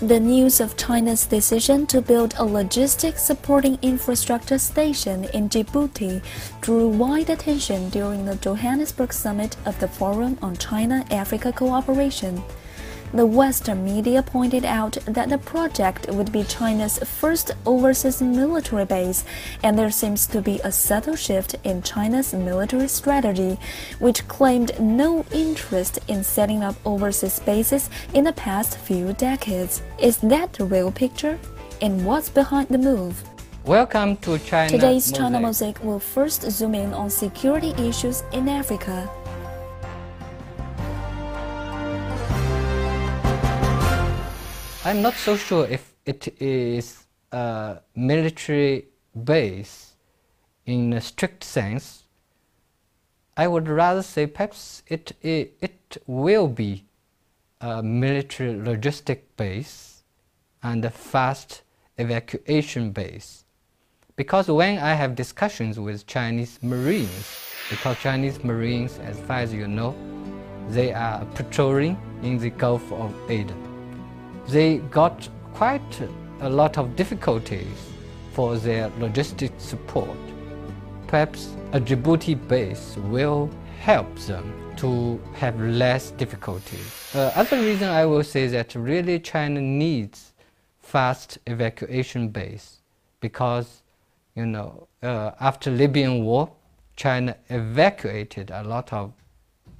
The 0.00 0.20
news 0.20 0.60
of 0.60 0.76
China's 0.76 1.26
decision 1.26 1.84
to 1.88 2.00
build 2.00 2.32
a 2.38 2.44
logistics 2.44 3.20
supporting 3.20 3.80
infrastructure 3.82 4.58
station 4.58 5.24
in 5.34 5.48
Djibouti 5.48 6.22
drew 6.60 6.86
wide 6.86 7.30
attention 7.30 7.88
during 7.88 8.24
the 8.24 8.36
Johannesburg 8.36 9.12
summit 9.12 9.56
of 9.66 9.76
the 9.80 9.88
Forum 9.88 10.38
on 10.40 10.56
China 10.56 11.04
Africa 11.10 11.50
Cooperation. 11.50 12.40
The 13.14 13.24
Western 13.24 13.86
media 13.86 14.22
pointed 14.22 14.66
out 14.66 14.98
that 15.06 15.30
the 15.30 15.38
project 15.38 16.10
would 16.10 16.30
be 16.30 16.44
China's 16.44 16.98
first 16.98 17.52
overseas 17.64 18.20
military 18.20 18.84
base, 18.84 19.24
and 19.62 19.78
there 19.78 19.90
seems 19.90 20.26
to 20.26 20.42
be 20.42 20.60
a 20.62 20.70
subtle 20.70 21.16
shift 21.16 21.56
in 21.64 21.80
China's 21.80 22.34
military 22.34 22.86
strategy, 22.86 23.58
which 23.98 24.28
claimed 24.28 24.78
no 24.78 25.24
interest 25.32 26.00
in 26.08 26.22
setting 26.22 26.62
up 26.62 26.76
overseas 26.84 27.40
bases 27.40 27.88
in 28.12 28.24
the 28.24 28.32
past 28.34 28.76
few 28.76 29.14
decades. 29.14 29.80
Is 29.98 30.18
that 30.18 30.52
the 30.52 30.66
real 30.66 30.92
picture? 30.92 31.38
And 31.80 32.04
what's 32.04 32.28
behind 32.28 32.68
the 32.68 32.76
move? 32.76 33.24
Welcome 33.64 34.18
to 34.18 34.38
China. 34.38 34.70
Today's. 34.70 35.10
China 35.10 35.40
Mosaic 35.40 35.82
will 35.82 35.98
first 35.98 36.42
zoom 36.50 36.74
in 36.74 36.92
on 36.92 37.08
security 37.08 37.72
issues 37.78 38.22
in 38.32 38.50
Africa. 38.50 39.08
I'm 44.88 45.02
not 45.02 45.16
so 45.16 45.36
sure 45.36 45.66
if 45.66 45.92
it 46.06 46.40
is 46.40 47.04
a 47.30 47.80
military 47.94 48.86
base 49.22 49.92
in 50.64 50.94
a 50.94 51.00
strict 51.02 51.44
sense. 51.44 52.04
I 53.36 53.48
would 53.48 53.68
rather 53.68 54.02
say 54.02 54.26
perhaps 54.26 54.82
it, 54.86 55.12
it, 55.20 55.58
it 55.60 56.02
will 56.06 56.48
be 56.48 56.86
a 57.60 57.82
military 57.82 58.54
logistic 58.54 59.24
base 59.36 60.04
and 60.62 60.82
a 60.86 60.90
fast 60.90 61.60
evacuation 61.98 62.90
base. 62.90 63.44
Because 64.16 64.48
when 64.48 64.78
I 64.78 64.94
have 64.94 65.14
discussions 65.14 65.78
with 65.78 66.06
Chinese 66.06 66.58
Marines, 66.62 67.28
because 67.68 67.98
Chinese 67.98 68.42
Marines, 68.42 68.98
as 69.00 69.20
far 69.20 69.40
as 69.40 69.52
you 69.52 69.68
know, 69.68 69.94
they 70.70 70.94
are 70.94 71.26
patrolling 71.34 71.98
in 72.22 72.38
the 72.38 72.48
Gulf 72.48 72.90
of 72.90 73.14
Aden 73.30 73.67
they 74.48 74.78
got 74.90 75.28
quite 75.54 76.08
a 76.40 76.48
lot 76.48 76.78
of 76.78 76.96
difficulties 76.96 77.90
for 78.32 78.56
their 78.56 78.88
logistic 78.90 79.52
support. 79.60 80.18
Perhaps 81.06 81.54
a 81.72 81.80
Djibouti 81.80 82.34
base 82.48 82.96
will 83.08 83.50
help 83.80 84.14
them 84.20 84.52
to 84.76 85.20
have 85.34 85.60
less 85.60 86.12
difficulties. 86.12 87.12
Uh, 87.14 87.32
other 87.34 87.58
reason 87.60 87.88
I 87.88 88.06
will 88.06 88.22
say 88.22 88.46
that 88.46 88.74
really 88.74 89.18
China 89.18 89.60
needs 89.60 90.32
fast 90.78 91.38
evacuation 91.46 92.28
base 92.28 92.80
because 93.20 93.82
you 94.34 94.46
know 94.46 94.88
uh, 95.02 95.32
after 95.40 95.70
Libyan 95.70 96.24
war, 96.24 96.50
China 96.96 97.36
evacuated 97.50 98.50
a 98.50 98.62
lot 98.62 98.92
of 98.92 99.12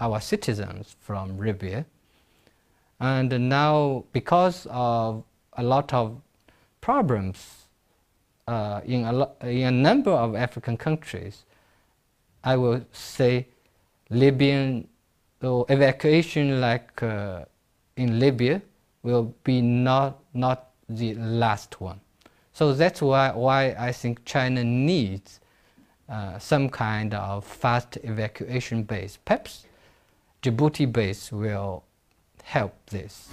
our 0.01 0.21
citizens 0.21 0.97
from 1.01 1.39
Libya 1.39 1.87
and 3.01 3.49
now, 3.49 4.05
because 4.13 4.67
of 4.71 5.25
a 5.53 5.63
lot 5.63 5.93
of 5.93 6.21
problems 6.81 7.67
uh, 8.47 8.81
in, 8.85 9.05
a 9.05 9.29
in 9.47 9.67
a 9.67 9.71
number 9.71 10.11
of 10.11 10.35
African 10.35 10.77
countries, 10.77 11.45
I 12.43 12.57
will 12.57 12.85
say 12.93 13.47
Libyan 14.11 14.89
or 15.43 15.67
evacuation 15.69 16.61
like 16.61 17.03
uh, 17.03 17.45
in 17.97 18.19
Libya 18.19 18.63
will 19.03 19.35
be 19.45 19.61
not, 19.61 20.19
not 20.35 20.71
the 20.89 21.15
last 21.15 21.81
one. 21.81 22.01
So 22.53 22.73
that's 22.73 23.01
why, 23.01 23.31
why 23.33 23.77
I 23.79 23.93
think 23.93 24.25
China 24.25 24.65
needs 24.65 25.41
uh, 26.09 26.39
some 26.39 26.69
kind 26.69 27.15
of 27.15 27.45
fast 27.45 27.99
evacuation 28.03 28.83
base. 28.83 29.19
Perhaps 29.25 29.67
Djibouti 30.43 30.91
base 30.91 31.31
will 31.31 31.85
help 32.49 32.73
this. 32.87 33.29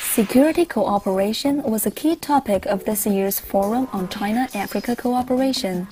Security 0.00 0.66
cooperation 0.66 1.62
was 1.62 1.86
a 1.86 1.90
key 1.90 2.16
topic 2.16 2.66
of 2.66 2.84
this 2.84 3.06
year's 3.06 3.38
Forum 3.38 3.88
on 3.92 4.08
China 4.08 4.48
Africa 4.54 4.96
Cooperation. 4.96 5.86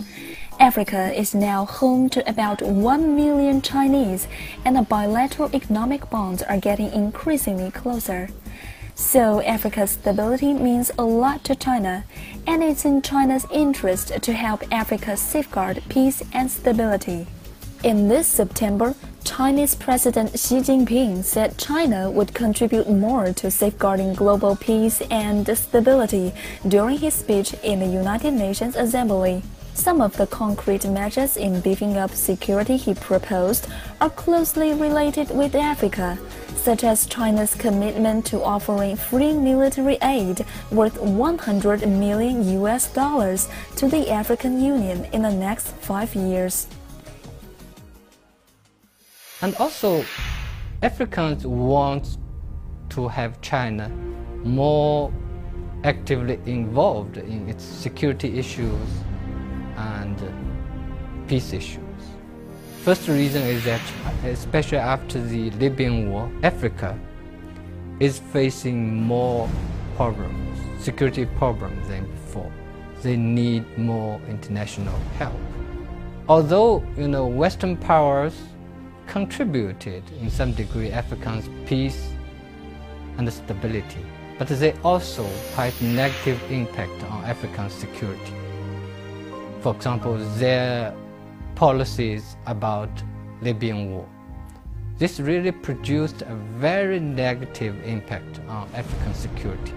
Africa 0.58 1.12
is 1.16 1.36
now 1.36 1.64
home 1.64 2.10
to 2.10 2.28
about 2.28 2.60
1 2.60 3.14
million 3.14 3.62
Chinese, 3.62 4.26
and 4.64 4.74
the 4.74 4.82
bilateral 4.82 5.54
economic 5.54 6.10
bonds 6.10 6.42
are 6.42 6.58
getting 6.58 6.92
increasingly 6.92 7.70
closer. 7.70 8.28
So, 8.96 9.40
Africa's 9.42 9.92
stability 9.92 10.52
means 10.52 10.90
a 10.98 11.04
lot 11.04 11.44
to 11.44 11.54
China, 11.54 12.04
and 12.44 12.64
it's 12.64 12.84
in 12.84 13.02
China's 13.02 13.46
interest 13.52 14.20
to 14.20 14.32
help 14.32 14.64
Africa 14.72 15.16
safeguard 15.16 15.80
peace 15.88 16.24
and 16.32 16.50
stability. 16.50 17.28
In 17.84 18.08
this 18.08 18.26
September, 18.26 18.96
Chinese 19.22 19.76
President 19.76 20.36
Xi 20.36 20.56
Jinping 20.56 21.22
said 21.22 21.56
China 21.58 22.10
would 22.10 22.34
contribute 22.34 22.90
more 22.90 23.32
to 23.34 23.52
safeguarding 23.52 24.14
global 24.14 24.56
peace 24.56 25.00
and 25.12 25.46
stability 25.56 26.32
during 26.66 26.98
his 26.98 27.14
speech 27.14 27.54
in 27.62 27.78
the 27.78 27.86
United 27.86 28.32
Nations 28.32 28.74
Assembly. 28.74 29.44
Some 29.74 30.00
of 30.00 30.16
the 30.16 30.26
concrete 30.26 30.86
measures 30.86 31.36
in 31.36 31.60
beefing 31.60 31.96
up 31.96 32.10
security 32.10 32.76
he 32.76 32.94
proposed 32.94 33.68
are 34.00 34.10
closely 34.10 34.74
related 34.74 35.30
with 35.30 35.54
Africa, 35.54 36.18
such 36.56 36.82
as 36.82 37.06
China's 37.06 37.54
commitment 37.54 38.26
to 38.26 38.42
offering 38.42 38.96
free 38.96 39.32
military 39.32 39.98
aid 40.02 40.44
worth 40.72 41.00
100 41.00 41.86
million 41.86 42.60
US 42.60 42.92
dollars 42.92 43.48
to 43.76 43.86
the 43.86 44.10
African 44.10 44.60
Union 44.60 45.04
in 45.12 45.22
the 45.22 45.32
next 45.32 45.68
five 45.76 46.12
years. 46.16 46.66
And 49.40 49.54
also, 49.56 50.04
Africans 50.82 51.46
want 51.46 52.18
to 52.90 53.06
have 53.06 53.40
China 53.40 53.88
more 54.42 55.12
actively 55.84 56.40
involved 56.44 57.18
in 57.18 57.48
its 57.48 57.62
security 57.62 58.36
issues 58.36 58.88
and 59.76 60.20
peace 61.28 61.52
issues. 61.52 61.84
First 62.82 63.06
reason 63.06 63.42
is 63.42 63.64
that, 63.64 63.80
especially 64.24 64.78
after 64.78 65.22
the 65.22 65.50
Libyan 65.50 66.10
war, 66.10 66.28
Africa 66.42 66.98
is 68.00 68.18
facing 68.18 69.00
more 69.00 69.48
problems, 69.94 70.58
security 70.82 71.26
problems 71.26 71.86
than 71.86 72.10
before. 72.10 72.50
They 73.02 73.16
need 73.16 73.78
more 73.78 74.20
international 74.28 74.98
help. 75.16 75.38
Although, 76.28 76.84
you 76.96 77.06
know, 77.06 77.26
Western 77.26 77.76
powers 77.76 78.34
contributed 79.08 80.04
in 80.20 80.30
some 80.30 80.52
degree 80.52 80.90
Africa's 80.90 81.48
peace 81.66 82.12
and 83.16 83.32
stability, 83.32 84.04
but 84.38 84.46
they 84.46 84.72
also 84.84 85.24
had 85.56 85.72
negative 85.82 86.38
impact 86.50 87.02
on 87.04 87.24
African 87.24 87.68
security. 87.70 88.34
For 89.60 89.74
example, 89.74 90.16
their 90.36 90.94
policies 91.56 92.36
about 92.46 92.90
Libyan 93.42 93.90
war. 93.90 94.08
This 94.98 95.18
really 95.20 95.52
produced 95.52 96.22
a 96.22 96.34
very 96.58 97.00
negative 97.00 97.74
impact 97.84 98.40
on 98.48 98.68
African 98.74 99.14
security. 99.14 99.72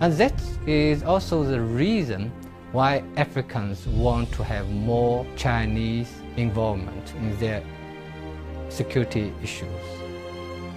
And 0.00 0.12
that 0.14 0.34
is 0.66 1.02
also 1.02 1.44
the 1.44 1.60
reason 1.60 2.32
why 2.72 3.04
Africans 3.16 3.86
want 3.86 4.32
to 4.32 4.42
have 4.42 4.68
more 4.68 5.24
Chinese 5.36 6.10
involvement 6.36 7.14
in 7.14 7.38
their 7.38 7.62
security 8.68 9.32
issues. 9.42 9.68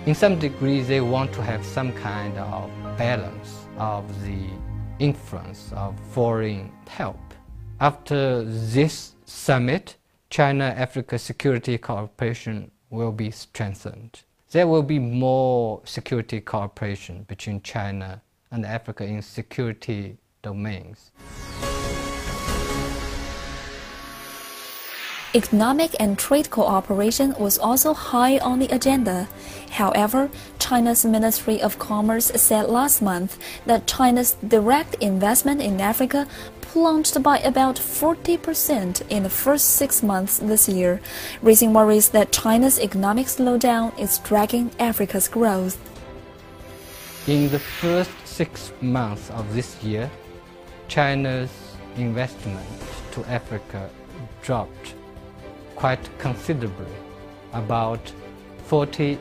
In 0.06 0.16
some 0.16 0.40
degree, 0.40 0.82
they 0.82 1.02
want 1.02 1.34
to 1.34 1.42
have 1.44 1.66
some 1.66 1.92
kind 1.94 2.38
of 2.38 2.70
balance 2.98 3.68
of 3.78 4.04
the 4.24 4.48
influence 5.00 5.72
of 5.74 6.00
foreign 6.12 6.72
help. 6.88 7.20
After 7.80 8.44
this 8.44 9.16
summit, 9.26 9.98
China-Africa 10.30 11.20
security 11.20 11.78
cooperation 11.78 12.72
will 12.90 13.12
be 13.12 13.32
strengthened. 13.32 14.22
There 14.52 14.68
will 14.68 14.84
be 14.84 14.98
more 14.98 15.82
security 15.84 16.40
cooperation 16.42 17.24
between 17.28 17.62
China 17.62 18.22
and 18.52 18.66
Africa 18.66 19.04
in 19.04 19.22
security 19.22 20.18
domains. 20.42 21.12
Economic 25.38 25.96
and 26.00 26.18
trade 26.18 26.50
cooperation 26.50 27.36
was 27.38 27.60
also 27.60 27.94
high 27.94 28.40
on 28.40 28.58
the 28.58 28.74
agenda. 28.74 29.28
However, 29.70 30.32
China's 30.58 31.06
Ministry 31.06 31.62
of 31.62 31.78
Commerce 31.78 32.32
said 32.42 32.70
last 32.70 33.04
month 33.04 33.38
that 33.68 33.86
China's 33.86 34.36
direct 34.48 34.96
investment 34.96 35.62
in 35.62 35.80
Africa 35.80 36.26
plunged 36.62 37.22
by 37.22 37.38
about 37.38 37.76
40% 37.76 39.04
in 39.12 39.22
the 39.22 39.30
first 39.30 39.76
six 39.76 40.02
months 40.02 40.40
this 40.40 40.68
year, 40.68 41.00
raising 41.44 41.72
worries 41.72 42.10
that 42.10 42.32
China's 42.32 42.80
economic 42.80 43.28
slowdown 43.28 43.94
is 44.00 44.18
dragging 44.18 44.72
Africa's 44.80 45.28
growth. 45.28 45.78
In 47.28 47.52
the 47.52 47.60
first 47.60 48.10
six 48.26 48.74
months 48.82 49.30
of 49.30 49.54
this 49.54 49.84
year, 49.84 50.10
China's 50.88 51.52
investment 51.96 52.66
to 53.12 53.24
Africa 53.26 53.88
dropped 54.42 54.87
quite 55.78 56.10
considerably, 56.18 56.98
about 57.54 58.02
40%. 58.68 59.18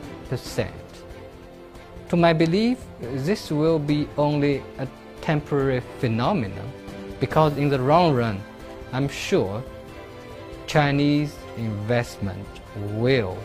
To 2.09 2.17
my 2.17 2.33
belief, 2.33 2.79
this 2.99 3.51
will 3.51 3.79
be 3.79 4.07
only 4.17 4.63
a 4.79 4.87
temporary 5.21 5.81
phenomenon 5.99 6.71
because 7.19 7.57
in 7.57 7.69
the 7.69 7.77
long 7.77 8.15
run, 8.15 8.41
I'm 8.91 9.07
sure 9.07 9.63
Chinese 10.65 11.35
investment 11.57 12.47
will 12.95 13.37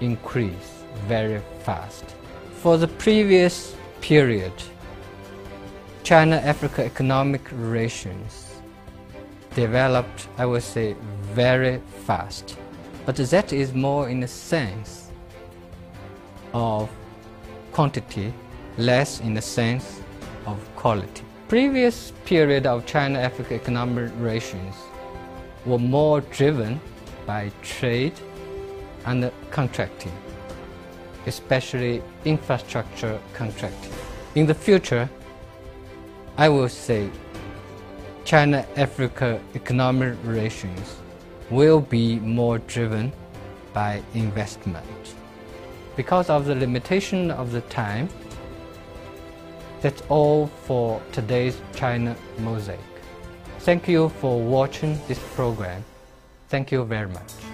increase 0.00 0.82
very 1.06 1.42
fast. 1.60 2.04
For 2.62 2.78
the 2.78 2.88
previous 2.88 3.76
period, 4.00 4.52
China-Africa 6.04 6.84
economic 6.84 7.42
relations 7.52 8.48
developed, 9.54 10.28
I 10.38 10.46
would 10.46 10.62
say, 10.62 10.96
very 11.38 11.80
fast. 12.04 12.56
But 13.06 13.14
that 13.16 13.52
is 13.52 13.72
more 13.72 14.08
in 14.08 14.18
the 14.18 14.26
sense 14.26 15.12
of 16.52 16.90
quantity, 17.70 18.34
less 18.76 19.20
in 19.20 19.34
the 19.34 19.42
sense 19.58 20.00
of 20.46 20.56
quality. 20.74 21.22
Previous 21.46 22.12
period 22.24 22.66
of 22.66 22.86
China-Africa 22.86 23.54
economic 23.54 24.10
relations 24.18 24.74
were 25.64 25.78
more 25.78 26.22
driven 26.38 26.80
by 27.24 27.52
trade 27.62 28.18
and 29.06 29.30
contracting, 29.52 30.16
especially 31.26 32.02
infrastructure 32.24 33.16
contracting. 33.32 33.92
In 34.34 34.46
the 34.46 34.54
future, 34.54 35.08
I 36.36 36.48
will 36.48 36.68
say 36.68 37.08
China-Africa 38.24 39.40
economic 39.54 40.18
relations 40.24 40.96
will 41.50 41.80
be 41.80 42.18
more 42.20 42.58
driven 42.58 43.12
by 43.72 44.02
investment. 44.14 44.86
Because 45.96 46.30
of 46.30 46.44
the 46.44 46.54
limitation 46.54 47.30
of 47.30 47.52
the 47.52 47.60
time, 47.62 48.08
that's 49.80 50.02
all 50.08 50.48
for 50.64 51.00
today's 51.12 51.60
China 51.74 52.16
Mosaic. 52.38 52.80
Thank 53.60 53.88
you 53.88 54.08
for 54.20 54.40
watching 54.40 54.98
this 55.08 55.18
program. 55.34 55.84
Thank 56.48 56.72
you 56.72 56.84
very 56.84 57.08
much. 57.08 57.47